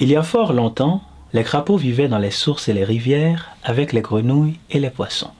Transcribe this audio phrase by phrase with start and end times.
[0.00, 1.02] Il y a fort longtemps,
[1.32, 5.32] les crapauds vivaient dans les sources et les rivières avec les grenouilles et les poissons.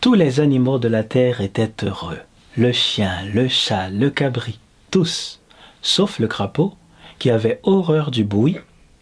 [0.00, 2.20] Tous les animaux de la terre étaient heureux.
[2.56, 4.58] Le chien, le chat, le cabri,
[4.90, 5.40] tous,
[5.82, 6.74] sauf le crapaud,
[7.18, 8.56] qui avait horreur du bruit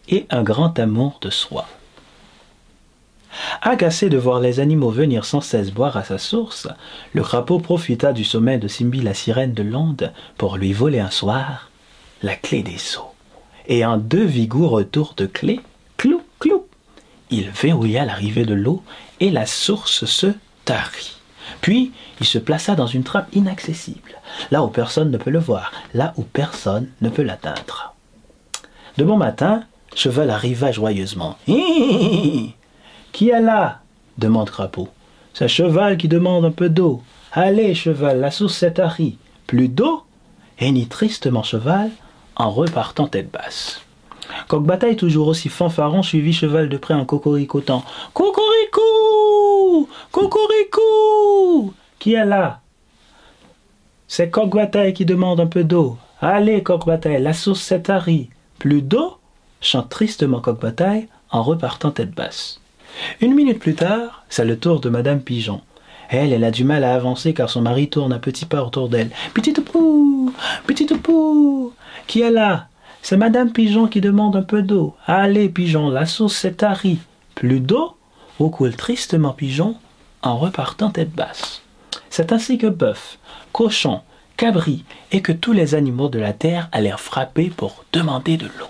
[0.09, 1.65] et un grand amour de soi.
[3.61, 6.67] Agacé de voir les animaux venir sans cesse boire à sa source,
[7.13, 11.11] le crapaud profita du sommeil de Simbi la sirène de l'onde pour lui voler un
[11.11, 11.71] soir
[12.21, 13.16] la clé des eaux.
[13.67, 15.59] Et en deux vigoureux tours de clé,
[15.97, 16.65] clou, clou,
[17.29, 18.81] il verrouilla l'arrivée de l'eau
[19.19, 20.27] et la source se
[20.63, 21.17] tarit.
[21.61, 24.11] Puis il se plaça dans une trappe inaccessible,
[24.51, 27.93] là où personne ne peut le voir, là où personne ne peut l'atteindre.
[28.97, 29.63] De bon matin,
[29.95, 31.37] Cheval arriva joyeusement.
[31.45, 33.81] Qui est là?
[34.17, 34.89] demande Crapaud.
[35.33, 37.01] C'est Cheval qui demande un peu d'eau.
[37.33, 39.17] Allez, Cheval, la source s'est tarie.
[39.45, 40.03] Plus d'eau?
[40.59, 41.91] Hennit tristement Cheval
[42.37, 43.81] en repartant tête basse.
[44.47, 47.83] Coq-Bataille, toujours aussi fanfaron, suivit Cheval de près en cocoricotant.
[48.13, 52.61] Cocorico Cocorico Qui est là?
[54.07, 55.97] C'est Coq-Bataille qui demande un peu d'eau.
[56.21, 58.29] Allez, Coq-Bataille, la source s'est tarie.
[58.59, 59.17] Plus d'eau?
[59.59, 62.61] Chante tristement Coq-Bataille en repartant tête basse.
[63.21, 65.61] Une minute plus tard, c'est le tour de Madame Pigeon.
[66.09, 68.87] Elle, elle a du mal à avancer car son mari tourne à petits pas autour
[68.87, 69.11] d'elle.
[69.33, 70.16] Petite pou,
[70.65, 71.73] petite pou,
[72.07, 72.67] qui est là
[73.01, 74.95] C'est Madame Pigeon qui demande un peu d'eau.
[75.05, 76.99] Allez, Pigeon, la sauce s'est tarie.
[77.35, 77.97] Plus d'eau
[78.45, 79.75] coule tristement Pigeon
[80.21, 81.61] en repartant tête basse.
[82.09, 83.17] C'est ainsi que bœuf,
[83.51, 84.01] cochon,
[84.37, 88.69] cabri et que tous les animaux de la terre allèrent frapper pour demander de l'eau.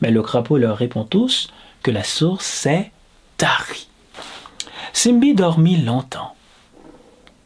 [0.00, 1.48] Mais le crapaud leur répond tous
[1.82, 2.90] que la source s'est
[3.36, 3.88] tarie.
[4.92, 6.34] Simbi dormit longtemps,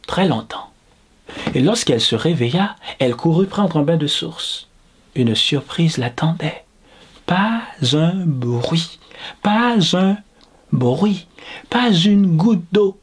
[0.07, 0.58] très longtemps.
[1.55, 4.67] Et lorsqu'elle se réveilla, elle courut prendre un bain de source.
[5.15, 6.63] Une surprise l'attendait.
[7.25, 7.61] Pas
[7.93, 8.99] un bruit,
[9.41, 10.17] pas un
[10.71, 11.27] bruit,
[11.69, 12.99] pas une goutte d'eau.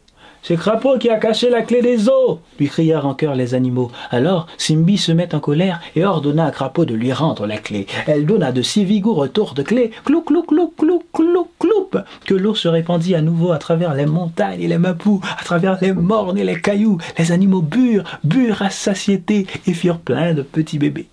[0.46, 3.90] C'est Crapaud qui a caché la clé des eaux lui crièrent en chœur les animaux.
[4.12, 7.88] Alors Simbi se met en colère et ordonna à Crapaud de lui rendre la clé.
[8.06, 11.90] Elle donna de si vigoureux tours de clé, clou clou clou clou clou clou,
[12.24, 15.80] que l'eau se répandit à nouveau à travers les montagnes et les mapous, à travers
[15.82, 16.98] les mornes et les cailloux.
[17.18, 21.08] Les animaux burent, burent à satiété et firent plein de petits bébés.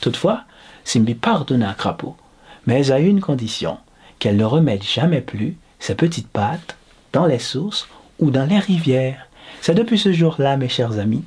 [0.00, 0.44] Toutefois,
[0.82, 2.16] Simbi pardonna à Crapaud,
[2.66, 3.76] mais à une condition,
[4.18, 6.78] qu'elle ne remette jamais plus ses petites pattes
[7.12, 7.86] dans les sources
[8.18, 9.28] ou dans les rivières.
[9.60, 11.24] C'est depuis ce jour-là, mes chers amis,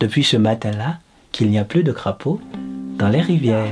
[0.00, 0.98] depuis ce matin-là,
[1.32, 2.40] qu'il n'y a plus de crapauds
[2.98, 3.66] dans les rivières.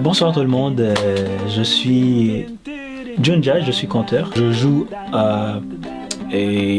[0.00, 0.94] bonsoir tout le monde,
[1.48, 2.46] je suis
[3.18, 4.30] John je suis conteur.
[4.36, 4.86] Je joue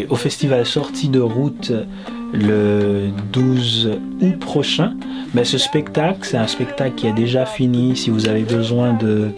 [0.10, 1.72] au festival Sortie de route
[2.34, 4.96] le 12 août prochain.
[5.34, 7.96] Mais ce spectacle, c'est un spectacle qui est déjà fini.
[7.96, 9.30] Si vous avez besoin de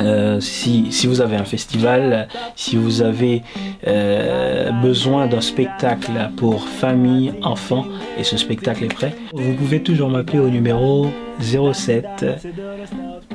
[0.00, 3.42] euh, si, vous avez un festival, si vous avez
[3.86, 7.86] euh, besoin d'un spectacle pour famille, enfants,
[8.18, 11.08] et ce spectacle est prêt, vous pouvez toujours m'appeler au numéro
[11.40, 12.24] 07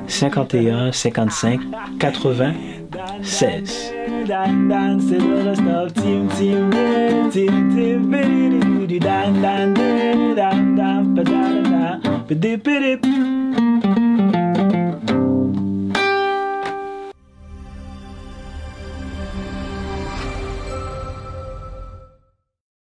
[0.08, 1.60] 51 55
[2.00, 2.54] 80
[3.22, 3.94] 16.